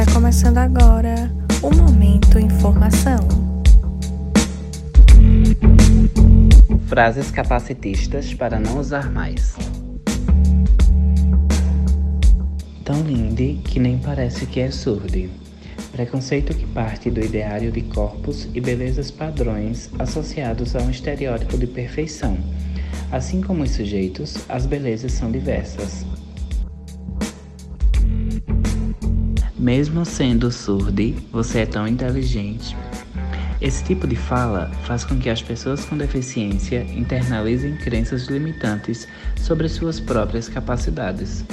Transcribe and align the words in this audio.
Está 0.00 0.14
começando 0.14 0.56
agora 0.56 1.30
o 1.60 1.70
Momento 1.76 2.38
Informação. 2.38 3.18
Frases 6.86 7.30
capacitistas 7.30 8.32
para 8.32 8.58
não 8.58 8.78
usar 8.78 9.12
mais. 9.12 9.56
Tão 12.82 13.02
linde 13.02 13.60
que 13.62 13.78
nem 13.78 13.98
parece 13.98 14.46
que 14.46 14.60
é 14.60 14.70
surdo. 14.70 15.28
Preconceito 15.92 16.56
que 16.56 16.64
parte 16.68 17.10
do 17.10 17.22
ideário 17.22 17.70
de 17.70 17.82
corpos 17.82 18.48
e 18.54 18.60
belezas 18.60 19.10
padrões 19.10 19.90
associados 19.98 20.74
a 20.74 20.78
um 20.80 20.88
estereótipo 20.88 21.58
de 21.58 21.66
perfeição. 21.66 22.38
Assim 23.12 23.42
como 23.42 23.64
os 23.64 23.72
sujeitos, 23.72 24.38
as 24.48 24.64
belezas 24.64 25.12
são 25.12 25.30
diversas. 25.30 26.06
Mesmo 29.60 30.06
sendo 30.06 30.50
surdo, 30.50 31.14
você 31.30 31.58
é 31.58 31.66
tão 31.66 31.86
inteligente. 31.86 32.74
Esse 33.60 33.84
tipo 33.84 34.06
de 34.06 34.16
fala 34.16 34.70
faz 34.86 35.04
com 35.04 35.18
que 35.18 35.28
as 35.28 35.42
pessoas 35.42 35.84
com 35.84 35.98
deficiência 35.98 36.82
internalizem 36.94 37.76
crenças 37.76 38.24
limitantes 38.28 39.06
sobre 39.36 39.68
suas 39.68 40.00
próprias 40.00 40.48
capacidades. 40.48 41.44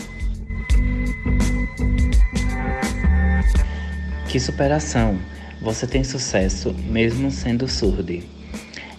Que 4.30 4.40
superação! 4.40 5.20
Você 5.62 5.86
tem 5.86 6.06
sucesso 6.06 6.74
mesmo 6.90 7.30
sendo 7.30 7.68
surdo. 7.68 8.24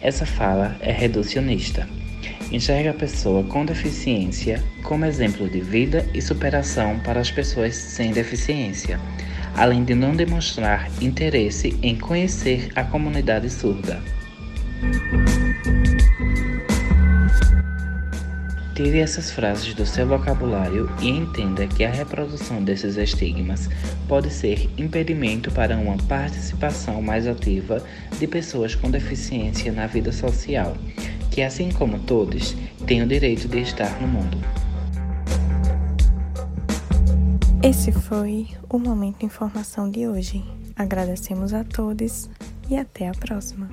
Essa 0.03 0.27
fala 0.27 0.77
é 0.81 0.93
reducionista 0.93 1.89
enxerga 2.51 2.91
a 2.91 2.95
pessoa 2.95 3.45
com 3.45 3.65
deficiência 3.65 4.63
como 4.83 5.05
exemplo 5.05 5.49
de 5.49 5.61
vida 5.61 6.07
e 6.15 6.23
superação 6.23 6.99
para 7.01 7.21
as 7.21 7.31
pessoas 7.31 7.75
sem 7.75 8.13
deficiência, 8.13 8.99
além 9.55 9.85
de 9.85 9.95
não 9.95 10.15
demonstrar 10.15 10.89
interesse 11.01 11.79
em 11.83 11.97
conhecer 11.97 12.71
a 12.75 12.85
comunidade 12.85 13.51
surda. 13.51 14.01
Tire 18.75 19.01
essas 19.01 19.33
frases 19.33 19.75
do 19.75 19.85
seu 19.85 20.07
vocabulário 20.07 20.89
e 21.03 21.09
entenda 21.09 21.67
que 21.67 21.85
a 21.85 21.91
reprodução 21.91 22.63
desses 22.63 22.97
estigmas 22.97 23.69
pode 24.07 24.31
ser 24.31 24.71
impedimento 24.79 25.51
para 25.51 25.77
uma 25.77 25.97
participação 25.97 27.03
mais 27.03 27.27
ativa 27.27 27.83
de 28.21 28.27
pessoas 28.29 28.77
com 28.77 28.89
deficiência 28.89 29.73
na 29.73 29.89
vida 29.89 30.13
social 30.13 30.77
que, 31.39 31.43
assim 31.45 31.71
como 31.71 32.01
todos, 32.01 32.57
têm 32.85 33.01
o 33.01 33.07
direito 33.07 33.47
de 33.47 33.61
estar 33.61 34.03
no 34.03 34.09
mundo. 34.09 34.37
Esse 37.63 37.93
foi 37.93 38.49
o 38.69 38.77
Momento 38.77 39.25
Informação 39.25 39.89
de 39.89 40.09
hoje. 40.09 40.43
Agradecemos 40.75 41.55
a 41.55 41.63
todos 41.63 42.29
e 42.69 42.77
até 42.77 43.09
a 43.09 43.13
próxima. 43.13 43.71